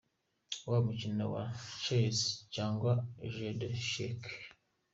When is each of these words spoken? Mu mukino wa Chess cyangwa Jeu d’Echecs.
Mu 0.69 0.77
mukino 0.85 1.23
wa 1.33 1.43
Chess 1.83 2.17
cyangwa 2.55 2.91
Jeu 3.33 3.51
d’Echecs. 3.59 4.33